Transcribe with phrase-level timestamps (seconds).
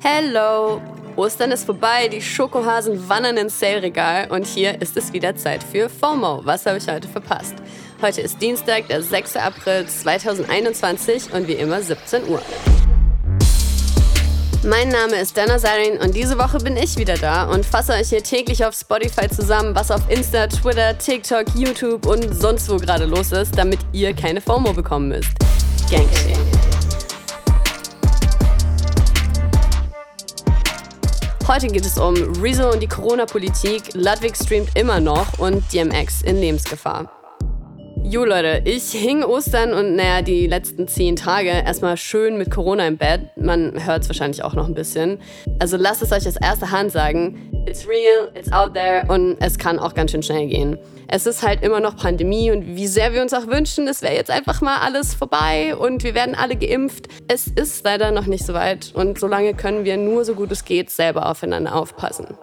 [0.00, 0.80] Hello!
[1.16, 5.88] Ostern ist vorbei, die Schokohasen wandern ins Sale-Regal und hier ist es wieder Zeit für
[5.88, 6.42] FOMO.
[6.44, 7.56] Was habe ich heute verpasst?
[8.00, 9.34] Heute ist Dienstag, der 6.
[9.34, 12.40] April 2021 und wie immer 17 Uhr.
[14.64, 18.10] Mein Name ist Dana Sarin und diese Woche bin ich wieder da und fasse euch
[18.10, 23.04] hier täglich auf Spotify zusammen, was auf Insta, Twitter, TikTok, YouTube und sonst wo gerade
[23.04, 25.32] los ist, damit ihr keine FOMO bekommen müsst.
[25.90, 26.57] Gangster.
[31.60, 36.36] Heute geht es um Rezo und die Corona-Politik, Ludwig streamt immer noch und DMX in
[36.36, 37.17] Lebensgefahr.
[38.10, 42.86] Jo Leute, ich hing Ostern und naja, die letzten zehn Tage erstmal schön mit Corona
[42.86, 43.36] im Bett.
[43.36, 45.20] Man hört es wahrscheinlich auch noch ein bisschen.
[45.58, 47.66] Also lasst es euch aus erster Hand sagen.
[47.66, 50.78] It's real, it's out there und es kann auch ganz schön schnell gehen.
[51.08, 54.14] Es ist halt immer noch Pandemie und wie sehr wir uns auch wünschen, es wäre
[54.14, 57.08] jetzt einfach mal alles vorbei und wir werden alle geimpft.
[57.28, 60.64] Es ist leider noch nicht so weit und solange können wir nur so gut es
[60.64, 62.38] geht selber aufeinander aufpassen.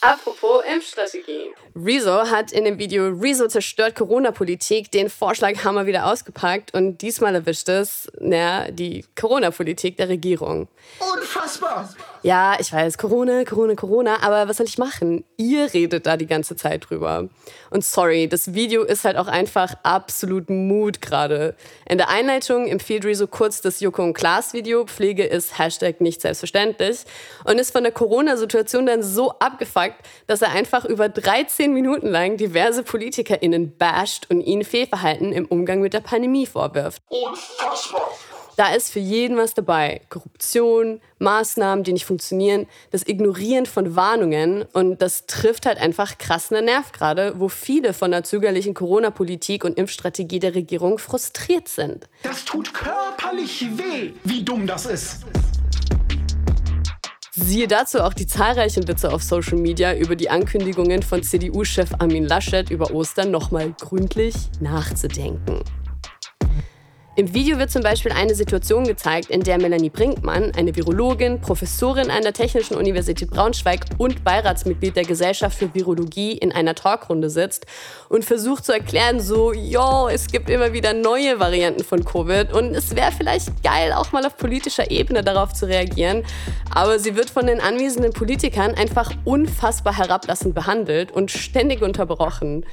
[0.00, 1.54] Apropos Impfstrategie.
[1.76, 7.68] Rezo hat in dem Video Rezo zerstört Corona-Politik den Vorschlaghammer wieder ausgepackt und diesmal erwischt
[7.68, 10.68] es, naja, die Corona-Politik der Regierung.
[10.98, 11.86] Unfassbar!
[12.22, 15.24] Ja, ich weiß, Corona, Corona, Corona, aber was soll ich machen?
[15.36, 17.28] Ihr redet da die ganze Zeit drüber.
[17.70, 21.54] Und sorry, das Video ist halt auch einfach absolut Mut gerade.
[21.88, 26.22] In der Einleitung empfiehlt Rezo kurz das Joko und Klaas Video, Pflege ist Hashtag nicht
[26.22, 27.00] selbstverständlich
[27.44, 29.96] und ist von der Corona-Situation dann so abgefuckt,
[30.26, 35.80] dass er einfach über 13 Minuten lang diverse PolitikerInnen basht und ihnen Fehlverhalten im Umgang
[35.80, 37.02] mit der Pandemie vorwirft.
[37.08, 38.10] Unfassbar!
[38.56, 40.00] Da ist für jeden was dabei.
[40.08, 44.64] Korruption, Maßnahmen, die nicht funktionieren, das Ignorieren von Warnungen.
[44.72, 49.62] Und das trifft halt einfach krass einen Nerv gerade, wo viele von der zögerlichen Corona-Politik
[49.62, 52.08] und Impfstrategie der Regierung frustriert sind.
[52.22, 55.26] Das tut körperlich weh, wie dumm das ist.
[57.38, 62.24] Siehe dazu auch die zahlreichen Witze auf Social Media über die Ankündigungen von CDU-Chef Armin
[62.24, 65.60] Laschet über Ostern nochmal gründlich nachzudenken.
[67.18, 72.10] Im Video wird zum Beispiel eine Situation gezeigt, in der Melanie Brinkmann, eine Virologin, Professorin
[72.10, 77.64] an der Technischen Universität Braunschweig und Beiratsmitglied der Gesellschaft für Virologie in einer Talkrunde sitzt
[78.10, 82.74] und versucht zu erklären, so, jo, es gibt immer wieder neue Varianten von Covid und
[82.74, 86.22] es wäre vielleicht geil, auch mal auf politischer Ebene darauf zu reagieren.
[86.74, 92.66] Aber sie wird von den anwesenden Politikern einfach unfassbar herablassend behandelt und ständig unterbrochen.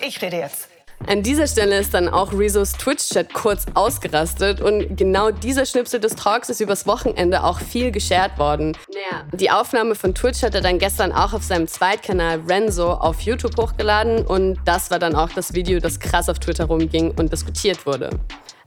[0.00, 0.75] Ich rede jetzt.
[1.06, 6.16] An dieser Stelle ist dann auch Rezos Twitch-Chat kurz ausgerastet und genau dieser Schnipsel des
[6.16, 8.76] Talks ist übers Wochenende auch viel geshared worden.
[8.92, 9.24] Naja.
[9.32, 13.56] Die Aufnahme von Twitch hat er dann gestern auch auf seinem Zweitkanal Renzo auf YouTube
[13.56, 17.86] hochgeladen und das war dann auch das Video, das krass auf Twitter rumging und diskutiert
[17.86, 18.10] wurde.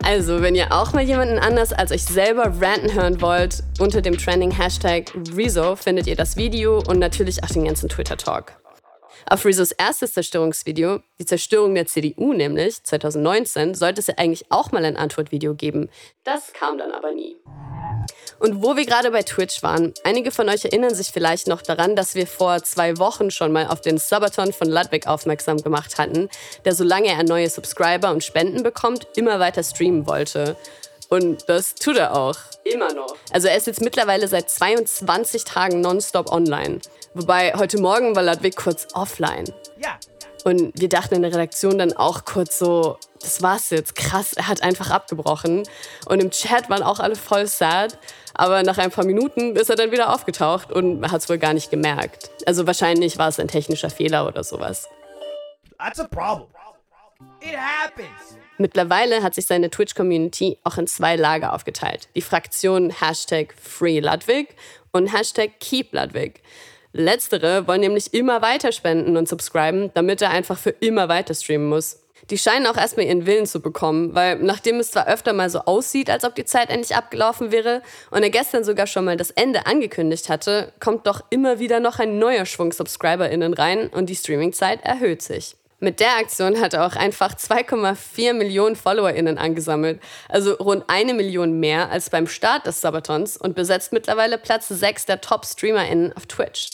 [0.04, 4.18] Also, wenn ihr auch mal jemanden anders als euch selber ranten hören wollt, unter dem
[4.18, 8.59] trending Hashtag Rezo findet ihr das Video und natürlich auch den ganzen Twitter-Talk.
[9.26, 14.72] Auf Rezos erstes Zerstörungsvideo, die Zerstörung der CDU nämlich, 2019, sollte es ja eigentlich auch
[14.72, 15.90] mal ein Antwortvideo geben.
[16.24, 17.38] Das kam dann aber nie.
[18.40, 21.96] Und wo wir gerade bei Twitch waren, einige von euch erinnern sich vielleicht noch daran,
[21.96, 26.30] dass wir vor zwei Wochen schon mal auf den Sabaton von Ludwig aufmerksam gemacht hatten,
[26.64, 30.56] der solange er neue Subscriber und Spenden bekommt, immer weiter streamen wollte.
[31.10, 32.36] Und das tut er auch.
[32.64, 33.16] Immer noch.
[33.34, 36.80] Also er ist jetzt mittlerweile seit 22 Tagen nonstop online.
[37.16, 39.46] Wobei heute Morgen war Ludwig kurz offline.
[39.84, 39.98] Ja.
[40.46, 44.48] Und wir dachten in der Redaktion dann auch kurz so, das war's jetzt, krass, er
[44.48, 45.64] hat einfach abgebrochen.
[46.06, 47.98] Und im Chat waren auch alle voll sad.
[48.36, 51.54] Aber nach ein paar Minuten ist er dann wieder aufgetaucht und hat es wohl gar
[51.54, 52.30] nicht gemerkt.
[52.46, 54.88] Also wahrscheinlich war es ein technischer Fehler oder sowas.
[55.78, 56.48] That's a problem.
[57.42, 58.38] It happens.
[58.62, 62.10] Mittlerweile hat sich seine Twitch-Community auch in zwei Lager aufgeteilt.
[62.14, 64.50] Die Fraktion Hashtag FreeLudwig
[64.92, 66.42] und Hashtag KeepLudwig.
[66.92, 71.70] Letztere wollen nämlich immer weiter spenden und subscriben, damit er einfach für immer weiter streamen
[71.70, 72.00] muss.
[72.30, 75.60] Die scheinen auch erstmal ihren Willen zu bekommen, weil nachdem es zwar öfter mal so
[75.60, 77.82] aussieht, als ob die Zeit endlich abgelaufen wäre
[78.12, 82.00] und er gestern sogar schon mal das Ende angekündigt hatte, kommt doch immer wieder noch
[82.00, 85.56] ein neuer Schwung SubscriberInnen rein und die Streamingzeit erhöht sich.
[85.82, 91.60] Mit der Aktion hat er auch einfach 2,4 Millionen FollowerInnen angesammelt, also rund eine Million
[91.62, 96.72] mehr als beim Start des Sabatons und besetzt mittlerweile Platz 6 der Top-StreamerInnen auf Twitch.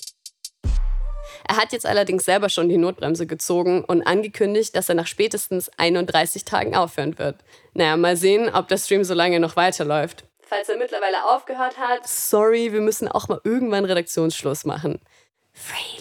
[1.47, 5.69] Er hat jetzt allerdings selber schon die Notbremse gezogen und angekündigt, dass er nach spätestens
[5.77, 7.35] 31 Tagen aufhören wird.
[7.75, 10.23] Naja, mal sehen, ob der Stream so lange noch weiterläuft.
[10.41, 14.99] Falls er mittlerweile aufgehört hat, sorry, wir müssen auch mal irgendwann Redaktionsschluss machen.
[15.53, 15.94] Free.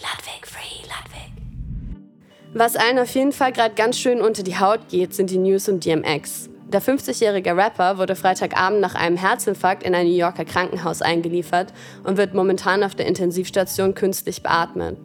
[2.56, 5.69] Was allen auf jeden Fall gerade ganz schön unter die Haut geht, sind die News
[5.69, 6.49] um DMX.
[6.69, 11.73] Der 50-jährige Rapper wurde Freitagabend nach einem Herzinfarkt in ein New Yorker Krankenhaus eingeliefert
[12.05, 14.97] und wird momentan auf der Intensivstation künstlich beatmet.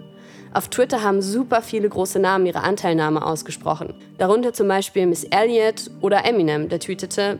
[0.54, 3.95] Auf Twitter haben super viele große Namen ihre Anteilnahme ausgesprochen.
[4.19, 7.40] Darunter zum Beispiel Miss Elliott oder Eminem, der tweetete: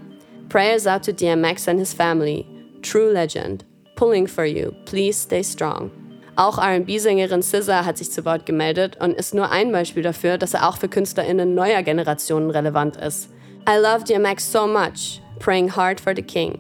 [0.50, 2.48] Prayers out to DMX and his family.
[2.82, 3.64] True legend.
[3.96, 4.72] Pulling for you.
[4.86, 5.92] Please stay strong.
[6.40, 10.54] Auch RB-Sängerin SZA hat sich zu Wort gemeldet und ist nur ein Beispiel dafür, dass
[10.54, 13.30] er auch für KünstlerInnen neuer Generationen relevant ist.
[13.68, 15.22] I love DMX so much.
[15.40, 16.58] Praying hard for the King.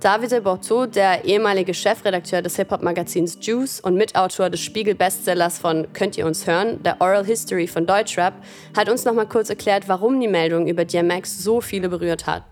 [0.00, 6.24] Davide Borto, der ehemalige Chefredakteur des Hip-Hop-Magazins Juice und Mitautor des Spiegel-Bestsellers von Könnt ihr
[6.24, 8.32] uns hören, der Oral History von Deutschrap,
[8.74, 12.44] hat uns nochmal kurz erklärt, warum die Meldung über DMX so viele berührt hat.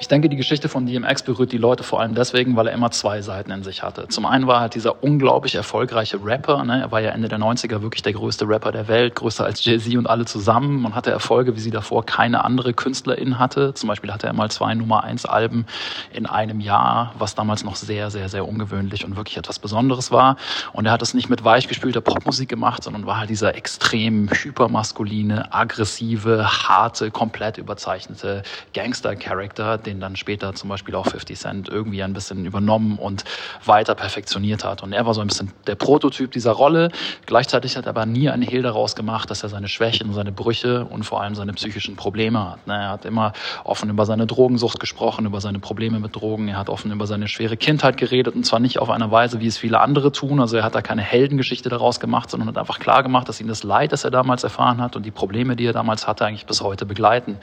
[0.00, 2.90] Ich denke, die Geschichte von DMX berührt die Leute vor allem deswegen, weil er immer
[2.90, 4.08] zwei Seiten in sich hatte.
[4.08, 6.64] Zum einen war er halt dieser unglaublich erfolgreiche Rapper.
[6.64, 6.80] Ne?
[6.80, 9.94] Er war ja Ende der 90er wirklich der größte Rapper der Welt, größer als Jay-Z
[9.96, 10.80] und alle zusammen.
[10.80, 13.74] Man hatte Erfolge, wie sie davor keine andere Künstlerin hatte.
[13.74, 15.66] Zum Beispiel hatte er mal zwei Nummer 1 Alben
[16.14, 20.36] in einem Jahr, was damals noch sehr, sehr, sehr ungewöhnlich und wirklich etwas Besonderes war.
[20.72, 25.52] Und er hat es nicht mit weichgespülter Popmusik gemacht, sondern war halt dieser extrem hypermaskuline,
[25.52, 32.12] aggressive, harte, komplett überzeichnete Gangster-Charakter, den dann später zum Beispiel auch 50 Cent irgendwie ein
[32.12, 33.24] bisschen übernommen und
[33.64, 34.82] weiter perfektioniert hat.
[34.82, 36.90] Und er war so ein bisschen der Prototyp dieser Rolle.
[37.26, 40.84] Gleichzeitig hat er aber nie einen Hehl daraus gemacht, dass er seine Schwächen, seine Brüche
[40.84, 42.66] und vor allem seine psychischen Probleme hat.
[42.66, 43.32] Ne, er hat immer
[43.64, 46.48] offen über seine Drogensucht gesprochen, über seine Probleme mit Drogen.
[46.48, 49.46] Er hat offen über seine schwere Kindheit geredet und zwar nicht auf eine Weise, wie
[49.46, 50.40] es viele andere tun.
[50.40, 53.48] Also er hat da keine Heldengeschichte daraus gemacht, sondern hat einfach klar gemacht, dass ihn
[53.48, 56.46] das Leid, das er damals erfahren hat und die Probleme, die er damals hatte, eigentlich
[56.46, 57.36] bis heute begleiten.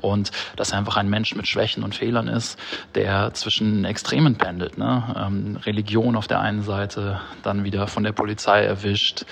[0.00, 2.58] Und dass er einfach ein Mensch mit Schwächen und und Fehlern ist,
[2.94, 4.78] der zwischen Extremen pendelt.
[4.78, 5.02] Ne?
[5.16, 9.24] Ähm, Religion auf der einen Seite, dann wieder von der Polizei erwischt,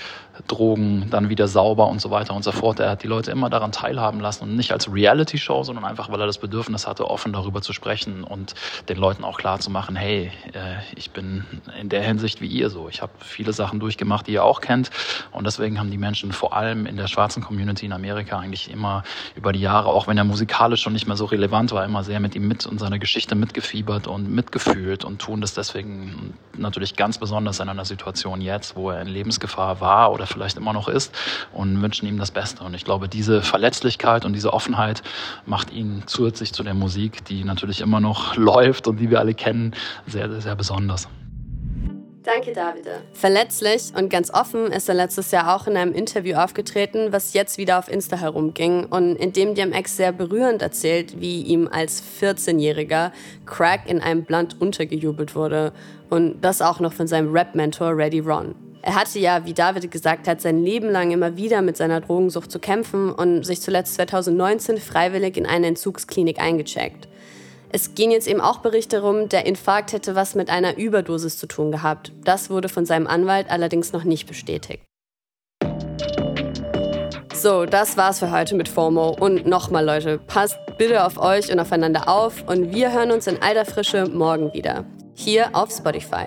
[0.46, 2.80] Drogen, dann wieder sauber und so weiter und so fort.
[2.80, 6.20] Er hat die Leute immer daran teilhaben lassen und nicht als Reality-Show, sondern einfach, weil
[6.20, 8.54] er das Bedürfnis hatte, offen darüber zu sprechen und
[8.88, 11.44] den Leuten auch klar zu machen, hey, äh, ich bin
[11.80, 12.88] in der Hinsicht wie ihr so.
[12.88, 14.90] Ich habe viele Sachen durchgemacht, die ihr auch kennt
[15.32, 19.02] und deswegen haben die Menschen vor allem in der schwarzen Community in Amerika eigentlich immer
[19.34, 22.20] über die Jahre, auch wenn er musikalisch schon nicht mehr so relevant war, immer sehr
[22.20, 27.18] mit ihm mit und seiner Geschichte mitgefiebert und mitgefühlt und tun das deswegen natürlich ganz
[27.18, 31.14] besonders in einer Situation jetzt, wo er in Lebensgefahr war oder vielleicht immer noch ist
[31.52, 32.64] und wünschen ihm das Beste.
[32.64, 35.02] Und ich glaube, diese Verletzlichkeit und diese Offenheit
[35.46, 39.34] macht ihn zusätzlich zu der Musik, die natürlich immer noch läuft und die wir alle
[39.34, 39.74] kennen,
[40.06, 41.08] sehr, sehr, sehr besonders.
[42.22, 43.00] Danke, Davide.
[43.14, 47.56] Verletzlich und ganz offen ist er letztes Jahr auch in einem Interview aufgetreten, was jetzt
[47.56, 53.12] wieder auf Insta herumging und in dem DMX sehr berührend erzählt, wie ihm als 14-Jähriger
[53.46, 55.72] Crack in einem Blunt untergejubelt wurde
[56.10, 58.54] und das auch noch von seinem Rap-Mentor Reddy Ron.
[58.82, 62.50] Er hatte ja, wie David gesagt hat, sein Leben lang immer wieder mit seiner Drogensucht
[62.50, 67.08] zu kämpfen und sich zuletzt 2019 freiwillig in eine Entzugsklinik eingecheckt.
[67.72, 71.46] Es gehen jetzt eben auch Berichte darum, der Infarkt hätte was mit einer Überdosis zu
[71.46, 72.12] tun gehabt.
[72.24, 74.82] Das wurde von seinem Anwalt allerdings noch nicht bestätigt.
[77.34, 79.16] So, das war's für heute mit FOMO.
[79.18, 82.44] Und nochmal, Leute, passt bitte auf euch und aufeinander auf.
[82.46, 84.84] Und wir hören uns in alter Frische morgen wieder.
[85.14, 86.26] Hier auf Spotify.